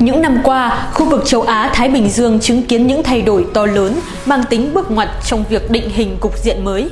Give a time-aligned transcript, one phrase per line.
[0.00, 3.66] Những năm qua, khu vực châu Á-Thái Bình Dương chứng kiến những thay đổi to
[3.66, 6.90] lớn mang tính bước ngoặt trong việc định hình cục diện mới.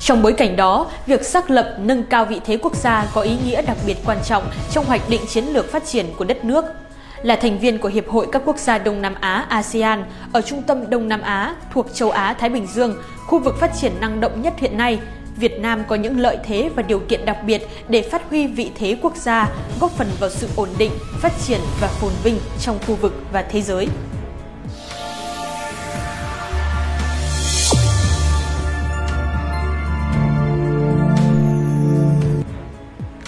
[0.00, 3.36] Trong bối cảnh đó, việc xác lập nâng cao vị thế quốc gia có ý
[3.46, 6.64] nghĩa đặc biệt quan trọng trong hoạch định chiến lược phát triển của đất nước.
[7.22, 10.62] Là thành viên của Hiệp hội các quốc gia Đông Nam Á ASEAN ở trung
[10.62, 12.96] tâm Đông Nam Á thuộc châu Á-Thái Bình Dương,
[13.26, 14.98] khu vực phát triển năng động nhất hiện nay,
[15.36, 18.70] Việt Nam có những lợi thế và điều kiện đặc biệt để phát huy vị
[18.74, 22.78] thế quốc gia, góp phần vào sự ổn định, phát triển và phồn vinh trong
[22.86, 23.88] khu vực và thế giới.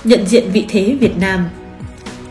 [0.05, 1.49] Nhận diện vị thế Việt Nam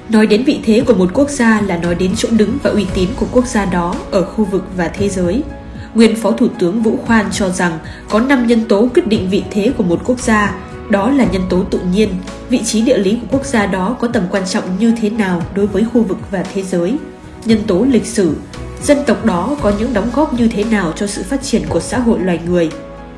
[0.09, 2.85] Nói đến vị thế của một quốc gia là nói đến chỗ đứng và uy
[2.93, 5.41] tín của quốc gia đó ở khu vực và thế giới–
[5.95, 9.43] Nguyên Phó Thủ tướng Vũ Khoan cho rằng có 5 nhân tố quyết định vị
[9.51, 10.55] thế của một quốc gia,
[10.89, 12.09] đó là nhân tố tự nhiên,
[12.49, 15.41] vị trí địa lý của quốc gia đó có tầm quan trọng như thế nào
[15.55, 16.97] đối với khu vực và thế giới,
[17.45, 18.35] nhân tố lịch sử,
[18.83, 21.79] dân tộc đó có những đóng góp như thế nào cho sự phát triển của
[21.79, 22.69] xã hội loài người,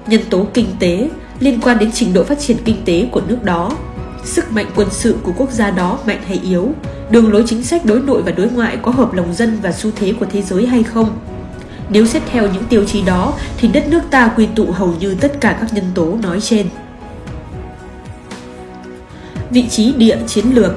[0.07, 1.09] nhân tố kinh tế.
[1.39, 3.72] Liên quan đến trình độ phát triển kinh tế của nước đó,
[4.23, 6.72] sức mạnh quân sự của quốc gia đó mạnh hay yếu,
[7.09, 9.91] đường lối chính sách đối nội và đối ngoại có hợp lòng dân và xu
[9.95, 11.17] thế của thế giới hay không,
[11.89, 15.15] nếu xét theo những tiêu chí đó thì đất nước ta quy tụ hầu như
[15.15, 16.67] tất cả các nhân tố nói trên.
[19.49, 20.71] Vị trí địa chiến lược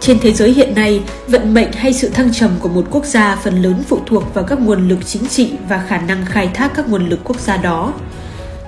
[0.00, 3.36] trên thế giới hiện nay, vận mệnh hay sự thăng trầm của một quốc gia
[3.36, 6.72] phần lớn phụ thuộc vào các nguồn lực chính trị và khả năng khai thác
[6.74, 7.92] các nguồn lực quốc gia đó.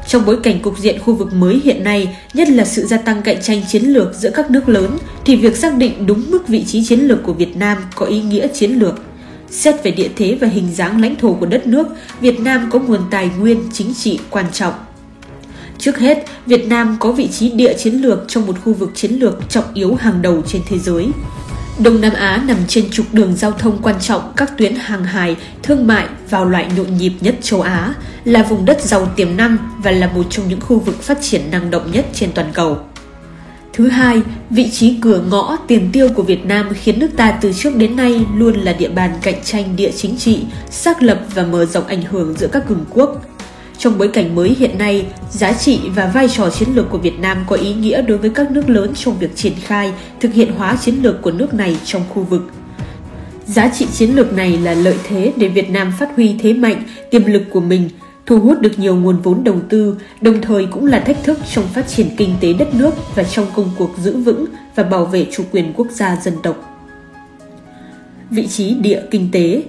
[0.07, 3.23] Trong bối cảnh cục diện khu vực mới hiện nay, nhất là sự gia tăng
[3.23, 6.65] cạnh tranh chiến lược giữa các nước lớn, thì việc xác định đúng mức vị
[6.65, 9.01] trí chiến lược của Việt Nam có ý nghĩa chiến lược.
[9.51, 11.87] Xét về địa thế và hình dáng lãnh thổ của đất nước,
[12.21, 14.75] Việt Nam có nguồn tài nguyên chính trị quan trọng.
[15.79, 19.13] Trước hết, Việt Nam có vị trí địa chiến lược trong một khu vực chiến
[19.13, 21.09] lược trọng yếu hàng đầu trên thế giới.
[21.79, 25.37] Đông Nam Á nằm trên trục đường giao thông quan trọng các tuyến hàng hải,
[25.63, 29.57] thương mại vào loại nhộn nhịp nhất châu Á, là vùng đất giàu tiềm năng
[29.83, 32.79] và là một trong những khu vực phát triển năng động nhất trên toàn cầu.
[33.81, 37.53] Thứ hai, vị trí cửa ngõ tiền tiêu của Việt Nam khiến nước ta từ
[37.53, 41.43] trước đến nay luôn là địa bàn cạnh tranh địa chính trị, xác lập và
[41.43, 43.25] mở rộng ảnh hưởng giữa các cường quốc.
[43.79, 47.19] Trong bối cảnh mới hiện nay, giá trị và vai trò chiến lược của Việt
[47.19, 50.53] Nam có ý nghĩa đối với các nước lớn trong việc triển khai, thực hiện
[50.53, 52.43] hóa chiến lược của nước này trong khu vực.
[53.47, 56.83] Giá trị chiến lược này là lợi thế để Việt Nam phát huy thế mạnh,
[57.11, 57.89] tiềm lực của mình–
[58.27, 61.65] thu hút được nhiều nguồn vốn đầu tư, đồng thời cũng là thách thức trong
[61.67, 64.45] phát triển kinh tế đất nước và trong công cuộc giữ vững
[64.75, 66.57] và bảo vệ chủ quyền quốc gia dân tộc.
[68.31, 69.63] Vị trí địa kinh tế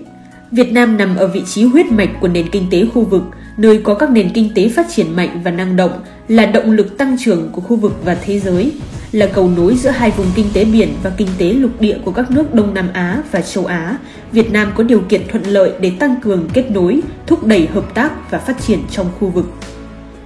[0.52, 3.24] Việt Nam nằm ở vị trí huyết mạch của nền kinh tế khu vực,
[3.58, 5.92] nơi có các nền kinh tế phát triển mạnh và năng động,
[6.28, 8.72] là động lực tăng trưởng của khu vực và thế giới,
[9.12, 12.12] là cầu nối giữa hai vùng kinh tế biển và kinh tế lục địa của
[12.12, 13.98] các nước Đông Nam Á và châu Á,
[14.32, 17.94] Việt Nam có điều kiện thuận lợi để tăng cường kết nối, thúc đẩy hợp
[17.94, 19.46] tác và phát triển trong khu vực.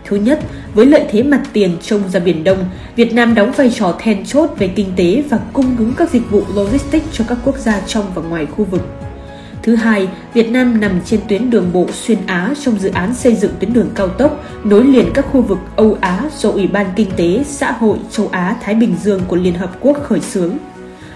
[0.06, 0.40] Thứ nhất,
[0.74, 2.58] với lợi thế mặt tiền trông ra Biển Đông,
[2.96, 6.32] Việt Nam đóng vai trò then chốt về kinh tế và cung ứng các dịch
[6.32, 8.82] vụ logistics cho các quốc gia trong và ngoài khu vực.
[9.64, 13.36] Thứ hai, Việt Nam nằm trên tuyến đường bộ xuyên Á trong dự án xây
[13.36, 16.86] dựng tuyến đường cao tốc nối liền các khu vực Âu Á do Ủy ban
[16.96, 20.58] Kinh tế Xã hội châu Á Thái Bình Dương của Liên Hợp Quốc khởi xướng.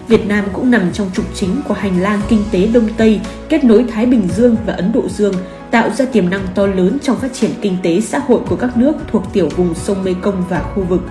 [0.09, 3.64] Việt Nam cũng nằm trong trục chính của hành lang kinh tế Đông Tây kết
[3.64, 5.34] nối Thái Bình Dương và Ấn Độ Dương,
[5.72, 8.78] tạo ra tiềm năng to lớn trong phát triển kinh tế xã hội của các
[8.78, 11.02] nước thuộc tiểu vùng sông Mekong và khu vực.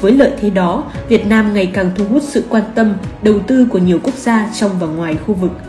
[0.00, 3.66] Với lợi thế đó, Việt Nam ngày càng thu hút sự quan tâm, đầu tư
[3.70, 5.52] của nhiều quốc gia trong và ngoài khu vực–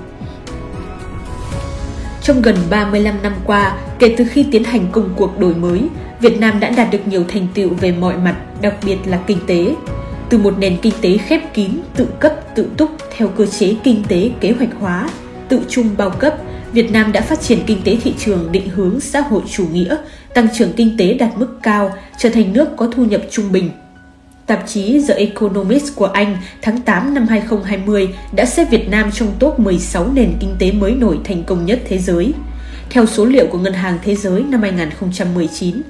[2.21, 5.89] trong gần 35 năm qua, kể từ khi tiến hành công cuộc đổi mới,
[6.19, 9.37] Việt Nam đã đạt được nhiều thành tựu về mọi mặt, đặc biệt là kinh
[9.47, 9.75] tế.
[10.31, 14.03] Từ một nền kinh tế khép kín, tự cấp, tự túc theo cơ chế kinh
[14.07, 15.09] tế kế hoạch hóa,
[15.49, 16.33] tự trung bao cấp,
[16.73, 19.97] Việt Nam đã phát triển kinh tế thị trường định hướng xã hội chủ nghĩa,
[20.33, 23.69] tăng trưởng kinh tế đạt mức cao, trở thành nước có thu nhập trung bình,
[24.51, 29.33] Tạp chí The Economist của Anh tháng 8 năm 2020 đã xếp Việt Nam trong
[29.39, 32.33] top 16 nền kinh tế mới nổi thành công nhất thế giới.
[32.89, 35.81] Theo số liệu của Ngân hàng Thế giới năm 2019,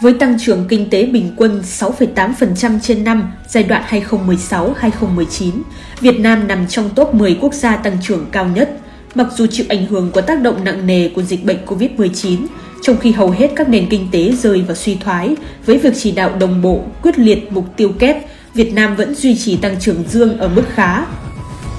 [0.00, 5.50] với tăng trưởng kinh tế bình quân 6,8% trên năm giai đoạn 2016-2019,
[6.00, 8.70] Việt Nam nằm trong top 10 quốc gia tăng trưởng cao nhất,
[9.14, 12.46] mặc dù chịu ảnh hưởng của tác động nặng nề của dịch bệnh COVID-19,
[12.82, 15.36] trong khi hầu hết các nền kinh tế rơi vào suy thoái,
[15.66, 18.16] với việc chỉ đạo đồng bộ, quyết liệt mục tiêu kép,
[18.54, 21.04] Việt Nam vẫn duy trì tăng trưởng dương ở mức khá.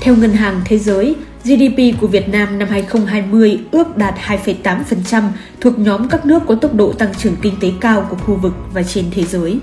[0.01, 5.23] Theo Ngân hàng Thế giới, GDP của Việt Nam năm 2020 ước đạt 2,8%,
[5.61, 8.53] thuộc nhóm các nước có tốc độ tăng trưởng kinh tế cao của khu vực
[8.73, 9.59] và trên thế giới.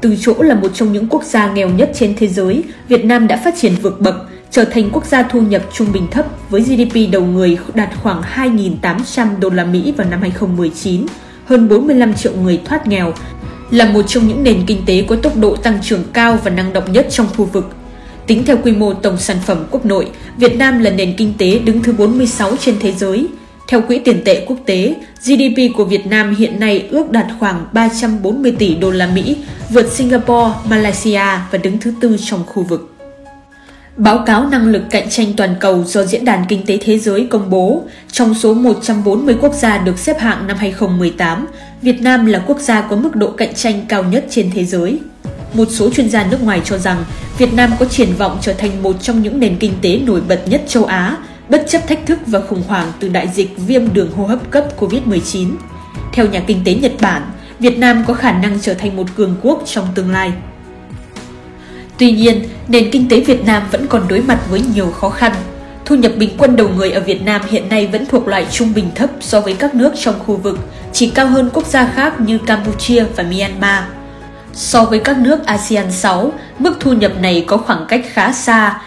[0.00, 3.26] Từ chỗ là một trong những quốc gia nghèo nhất trên thế giới, Việt Nam
[3.26, 4.14] đã phát triển vượt bậc,
[4.50, 8.22] trở thành quốc gia thu nhập trung bình thấp với GDP đầu người đạt khoảng
[8.34, 11.06] 2.800 đô la Mỹ vào năm 2019,
[11.44, 13.12] hơn 45 triệu người thoát nghèo,
[13.70, 16.72] là một trong những nền kinh tế có tốc độ tăng trưởng cao và năng
[16.72, 17.70] động nhất trong khu vực.
[18.26, 21.58] Tính theo quy mô tổng sản phẩm quốc nội, Việt Nam là nền kinh tế
[21.58, 23.26] đứng thứ 46 trên thế giới.
[23.68, 27.66] Theo Quỹ tiền tệ quốc tế, GDP của Việt Nam hiện nay ước đạt khoảng
[27.72, 29.36] 340 tỷ đô la Mỹ,
[29.70, 32.88] vượt Singapore, Malaysia và đứng thứ tư trong khu vực.
[33.96, 37.26] Báo cáo năng lực cạnh tranh toàn cầu do Diễn đàn Kinh tế Thế giới
[37.30, 37.82] công bố,
[38.12, 41.46] trong số 140 quốc gia được xếp hạng năm 2018,
[41.82, 44.98] Việt Nam là quốc gia có mức độ cạnh tranh cao nhất trên thế giới.
[45.54, 47.04] Một số chuyên gia nước ngoài cho rằng
[47.38, 50.42] Việt Nam có triển vọng trở thành một trong những nền kinh tế nổi bật
[50.46, 51.16] nhất châu Á,
[51.48, 54.64] bất chấp thách thức và khủng hoảng từ đại dịch viêm đường hô hấp cấp
[54.78, 55.50] COVID-19.
[56.12, 57.22] Theo nhà kinh tế Nhật Bản,
[57.58, 60.32] Việt Nam có khả năng trở thành một cường quốc trong tương lai.
[61.98, 65.32] Tuy nhiên, nền kinh tế Việt Nam vẫn còn đối mặt với nhiều khó khăn.
[65.84, 68.74] Thu nhập bình quân đầu người ở Việt Nam hiện nay vẫn thuộc loại trung
[68.74, 70.58] bình thấp so với các nước trong khu vực,
[70.92, 73.84] chỉ cao hơn quốc gia khác như Campuchia và Myanmar.
[74.52, 78.80] So với các nước ASEAN 6, mức thu nhập này có khoảng cách khá xa,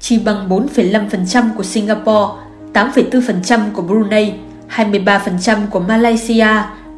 [0.00, 2.32] chỉ bằng 4,5% của Singapore,
[2.72, 4.32] 8,4% của Brunei,
[4.76, 6.46] 23% của Malaysia,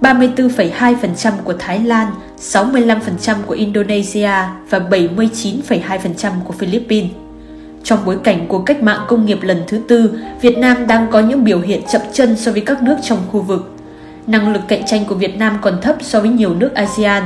[0.00, 2.06] 34,2% của Thái Lan,
[2.38, 4.30] 65% của Indonesia
[4.70, 7.10] và 79,2% của Philippines.
[7.84, 11.20] Trong bối cảnh của cách mạng công nghiệp lần thứ tư, Việt Nam đang có
[11.20, 13.74] những biểu hiện chậm chân so với các nước trong khu vực.
[14.26, 17.22] Năng lực cạnh tranh của Việt Nam còn thấp so với nhiều nước ASEAN.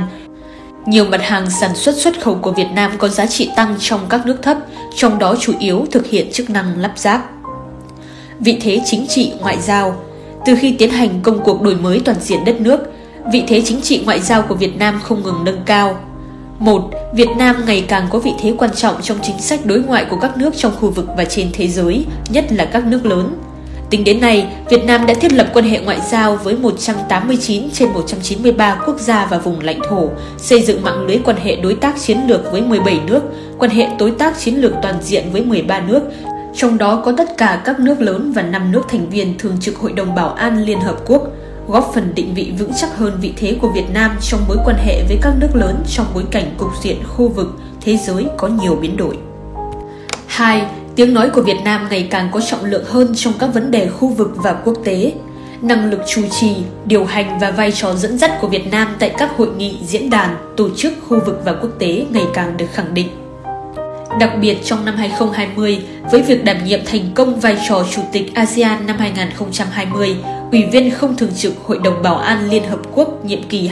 [0.85, 3.99] Nhiều mặt hàng sản xuất xuất khẩu của Việt Nam có giá trị tăng trong
[4.09, 4.57] các nước thấp,
[4.95, 7.29] trong đó chủ yếu thực hiện chức năng lắp ráp.
[8.39, 9.95] Vị thế chính trị ngoại giao
[10.45, 12.79] Từ khi tiến hành công cuộc đổi mới toàn diện đất nước,
[13.31, 15.99] vị thế chính trị ngoại giao của Việt Nam không ngừng nâng cao.
[16.59, 20.05] Một, Việt Nam ngày càng có vị thế quan trọng trong chính sách đối ngoại
[20.05, 23.35] của các nước trong khu vực và trên thế giới, nhất là các nước lớn.
[23.93, 27.89] Tính đến nay, Việt Nam đã thiết lập quan hệ ngoại giao với 189 trên
[27.93, 31.99] 193 quốc gia và vùng lãnh thổ, xây dựng mạng lưới quan hệ đối tác
[31.99, 33.23] chiến lược với 17 nước,
[33.59, 36.01] quan hệ đối tác chiến lược toàn diện với 13 nước,
[36.55, 39.77] trong đó có tất cả các nước lớn và 5 nước thành viên thường trực
[39.77, 41.27] Hội đồng Bảo an Liên Hợp Quốc–
[41.67, 44.75] góp phần định vị vững chắc hơn vị thế của Việt Nam trong mối quan
[44.85, 47.47] hệ với các nước lớn trong bối cảnh cục diện khu vực,
[47.81, 49.17] thế giới có nhiều biến đổi.
[50.27, 50.65] 2.
[50.95, 53.89] Tiếng nói của Việt Nam ngày càng có trọng lượng hơn trong các vấn đề
[53.89, 55.13] khu vực và quốc tế.
[55.61, 56.55] Năng lực chủ trì,
[56.85, 60.09] điều hành và vai trò dẫn dắt của Việt Nam tại các hội nghị, diễn
[60.09, 63.07] đàn, tổ chức khu vực và quốc tế ngày càng được khẳng định.
[64.19, 68.35] Đặc biệt trong năm 2020, với việc đảm nhiệm thành công vai trò Chủ tịch
[68.35, 70.15] ASEAN năm 2020,
[70.53, 73.69] Ủy viên không thường trực Hội đồng Bảo an Liên Hợp Quốc nhiệm kỳ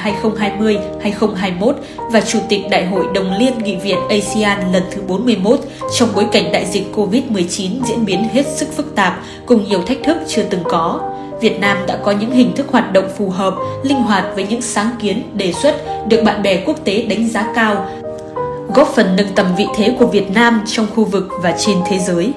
[1.04, 1.74] 2020-2021
[2.12, 5.60] và Chủ tịch Đại hội Đồng Liên Nghị viện ASEAN lần thứ 41
[5.98, 9.98] trong bối cảnh đại dịch COVID-19 diễn biến hết sức phức tạp cùng nhiều thách
[10.04, 11.00] thức chưa từng có.
[11.42, 14.62] Việt Nam đã có những hình thức hoạt động phù hợp, linh hoạt với những
[14.62, 15.76] sáng kiến, đề xuất
[16.08, 17.90] được bạn bè quốc tế đánh giá cao,
[18.76, 22.00] góp phần nâng tầm vị thế của Việt Nam trong khu vực và trên thế
[22.00, 22.34] giới.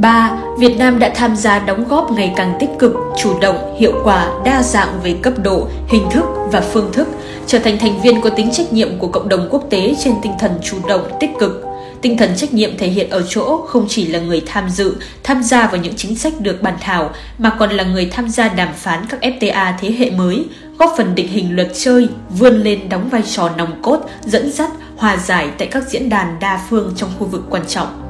[0.00, 0.38] 3.
[0.58, 4.30] Việt Nam đã tham gia đóng góp ngày càng tích cực, chủ động, hiệu quả,
[4.44, 7.08] đa dạng về cấp độ, hình thức và phương thức,
[7.46, 10.32] trở thành thành viên có tính trách nhiệm của cộng đồng quốc tế trên tinh
[10.38, 11.64] thần chủ động, tích cực.
[12.02, 15.42] Tinh thần trách nhiệm thể hiện ở chỗ không chỉ là người tham dự, tham
[15.42, 18.72] gia vào những chính sách được bàn thảo, mà còn là người tham gia đàm
[18.74, 20.44] phán các FTA thế hệ mới,
[20.78, 24.70] góp phần định hình luật chơi, vươn lên đóng vai trò nòng cốt, dẫn dắt,
[24.96, 28.07] hòa giải tại các diễn đàn đa phương trong khu vực quan trọng.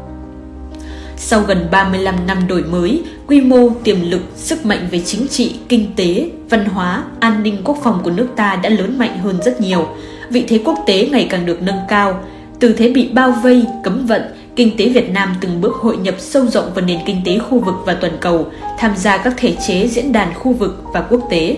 [1.20, 5.54] Sau gần 35 năm đổi mới, quy mô, tiềm lực, sức mạnh về chính trị,
[5.68, 9.38] kinh tế, văn hóa, an ninh quốc phòng của nước ta đã lớn mạnh hơn
[9.44, 9.88] rất nhiều.
[10.30, 12.24] Vị thế quốc tế ngày càng được nâng cao.
[12.60, 14.22] Từ thế bị bao vây, cấm vận,
[14.56, 17.58] kinh tế Việt Nam từng bước hội nhập sâu rộng vào nền kinh tế khu
[17.58, 18.46] vực và toàn cầu,
[18.78, 21.56] tham gia các thể chế diễn đàn khu vực và quốc tế.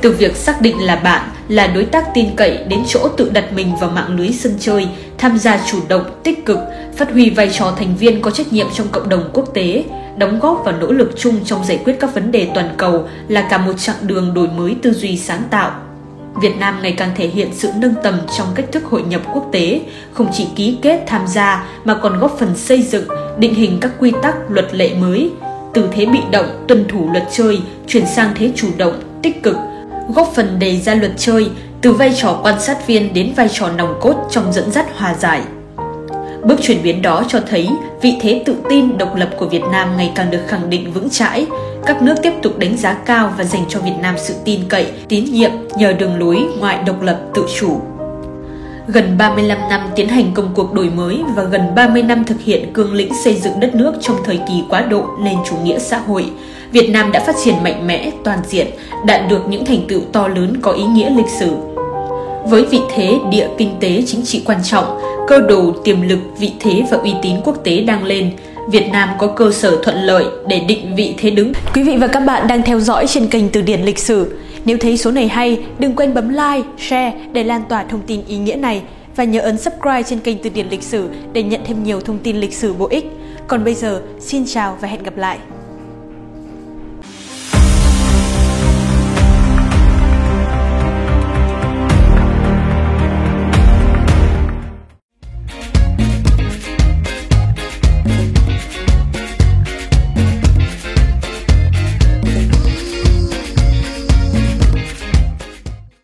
[0.00, 3.52] Từ việc xác định là bạn, là đối tác tin cậy đến chỗ tự đặt
[3.52, 6.58] mình vào mạng lưới sân chơi, tham gia chủ động, tích cực,
[6.96, 9.84] phát huy vai trò thành viên có trách nhiệm trong cộng đồng quốc tế,
[10.18, 13.46] đóng góp vào nỗ lực chung trong giải quyết các vấn đề toàn cầu là
[13.50, 15.70] cả một chặng đường đổi mới tư duy sáng tạo.
[16.42, 19.48] Việt Nam ngày càng thể hiện sự nâng tầm trong cách thức hội nhập quốc
[19.52, 19.80] tế,
[20.12, 23.04] không chỉ ký kết tham gia mà còn góp phần xây dựng,
[23.38, 25.30] định hình các quy tắc, luật lệ mới,
[25.74, 29.56] từ thế bị động, tuân thủ luật chơi, chuyển sang thế chủ động, tích cực,
[30.14, 31.50] góp phần đề ra luật chơi,
[31.80, 35.14] từ vai trò quan sát viên đến vai trò nòng cốt trong dẫn dắt hòa
[35.14, 35.40] giải.
[36.44, 37.68] Bước chuyển biến đó cho thấy
[38.02, 41.10] vị thế tự tin độc lập của Việt Nam ngày càng được khẳng định vững
[41.10, 41.46] chãi.
[41.86, 44.86] Các nước tiếp tục đánh giá cao và dành cho Việt Nam sự tin cậy,
[45.08, 47.80] tín nhiệm nhờ đường lối ngoại độc lập tự chủ.
[48.88, 52.72] Gần 35 năm tiến hành công cuộc đổi mới và gần 30 năm thực hiện
[52.72, 55.98] cương lĩnh xây dựng đất nước trong thời kỳ quá độ lên chủ nghĩa xã
[55.98, 56.30] hội,
[56.72, 58.66] Việt Nam đã phát triển mạnh mẽ, toàn diện,
[59.06, 61.56] đạt được những thành tựu to lớn có ý nghĩa lịch sử.
[62.44, 64.98] Với vị thế địa kinh tế chính trị quan trọng,
[65.28, 68.30] cơ đồ tiềm lực, vị thế và uy tín quốc tế đang lên,
[68.70, 71.52] Việt Nam có cơ sở thuận lợi để định vị thế đứng.
[71.74, 74.38] Quý vị và các bạn đang theo dõi trên kênh Từ điển lịch sử.
[74.64, 78.20] Nếu thấy số này hay, đừng quên bấm like, share để lan tỏa thông tin
[78.28, 78.82] ý nghĩa này
[79.16, 82.18] và nhớ ấn subscribe trên kênh Từ điển lịch sử để nhận thêm nhiều thông
[82.18, 83.04] tin lịch sử bổ ích.
[83.46, 85.38] Còn bây giờ, xin chào và hẹn gặp lại.